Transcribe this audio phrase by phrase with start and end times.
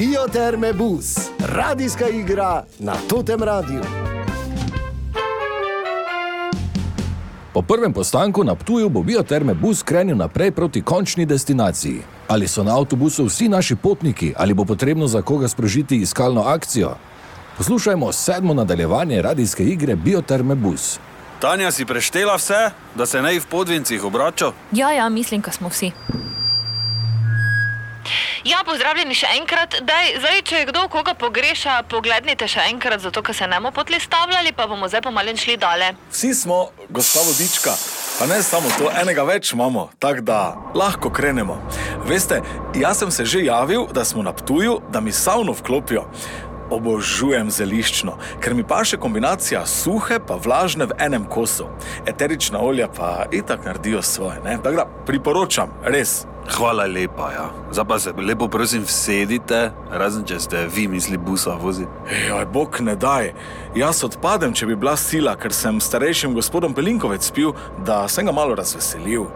[0.00, 3.80] Bioterme bus, radijska igra na Totem Radiu.
[7.52, 12.00] Po prvem postanku na Ptuju bo bioterme bus krenil naprej proti končni destinaciji.
[12.28, 16.94] Ali so na avtobusu vsi naši potniki, ali bo potrebno za koga sprožiti iskalno akcijo?
[17.56, 20.98] Poslušajmo sedmo nadaljevanje radijske igre Bioterme bus.
[21.40, 24.52] Tanja si preštela vse, da se ne v podvincih obrača?
[24.72, 25.90] Ja, ja, mislim, da smo vsi.
[28.44, 29.74] Ja, pozdravljeni še enkrat.
[29.84, 33.68] Daj, zdaj, če je kdo koga pogreša, pogledajte še enkrat, zato ker se ne bomo
[33.76, 35.90] potli stavljali, pa bomo zdaj pomalen šli dale.
[36.08, 37.74] Vsi smo, gospa vodička,
[38.16, 40.38] pa ne samo to, enega več imamo, tako da
[40.72, 41.58] lahko krenemo.
[42.08, 42.40] Veste,
[42.80, 46.06] jaz sem se že javil, da smo na Ptuju, da mi savno vklopijo.
[46.70, 51.66] Obožujem zeliščno, ker mi paše kombinacija suhe pa vlažne v enem kosu.
[52.06, 54.40] Eterična olja pa itak naredijo svoje?
[54.62, 56.29] Tako da priporočam, res.
[56.48, 57.50] Hvala lepa, ja.
[57.72, 61.90] Zdaj pa se lepo prosim vsedite, razen če ste vi misli busa voziti.
[62.28, 63.32] Joj, bog ne daj.
[63.70, 67.52] Jaz odpadem, če bi bila sila, ker sem starejšim gospodom Pelinkovec pil,
[67.86, 69.28] da sem ga malo razveselil.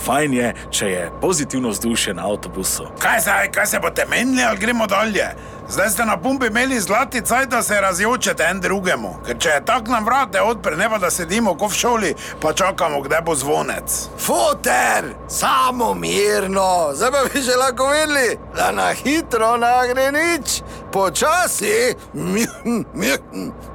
[0.00, 2.86] Fajn je, če je pozitivno vzdušje na avtobusu.
[3.02, 5.26] Kaj zdaj, kaj se boste menili ali gremo dalje?
[5.68, 9.12] Zdaj ste na pumpi imeli zlati cajt, da se razjočete en drugemu.
[9.26, 12.52] Ker če je tak nam vrate odpre, ne pa da sedimo kot v šoli, pa
[12.52, 13.98] čakamo, kdaj bo zvonec.
[14.18, 20.61] Foter, samo mirno, zdaj pa bi že lahko videli, da na hitro ne gre nič,
[20.92, 21.94] počasi,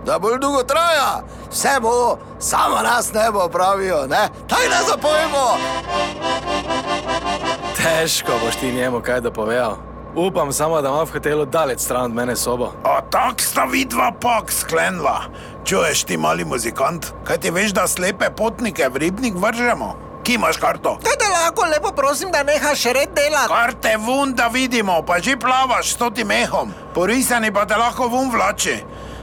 [0.06, 1.24] da bolj dolgo traja.
[1.52, 4.30] Vse bo, samo nas ne bo pravijo, ne?
[4.48, 5.58] Taj ne zapojmo!
[7.78, 9.78] Težko boš ti njemu kaj dopovedal.
[10.16, 12.72] Upam samo, da ima v hotelu daleč stran od mene sobo.
[12.84, 15.22] A tak sta vidva pak sklenila.
[15.66, 20.07] Čuješ ti mali muzikant, kaj ti veš, da slepe potnike v ribnik vržemo?
[20.28, 20.98] Ki imaš karto?
[21.04, 23.48] Kaj te lahko lepo prosim, da nehaš red delati?
[23.48, 26.74] Karte vun, da vidimo, pa že plavaš s totim mehom.
[26.94, 28.76] Porisani pa te lahko vun vlači.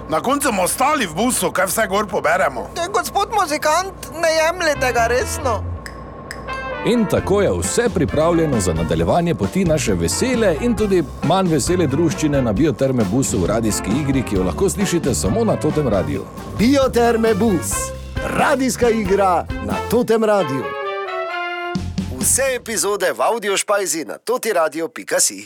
[0.08, 2.70] Na koncu bomo ostali v busu, kaj vse gor poberemo.
[2.74, 5.64] Te, gospod muzikant, ne jemljete ga resno.
[6.86, 12.42] In tako je vse pripravljeno za nadaljevanje poti naše vesele in tudi manj vesele družščine
[12.42, 16.24] na bioterme busu v radijski igri, ki jo lahko slišite samo na Totem Radiu.
[16.58, 17.74] Bioterme bus,
[18.38, 20.83] radijska igra na Totem Radiu.
[22.24, 25.40] Vse epizode v audio špajzi na totiradio.si.